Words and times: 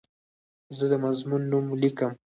زه 0.77 0.85
د 0.91 0.93
مضمون 1.05 1.41
نوم 1.51 1.65
لیکم. 1.81 2.11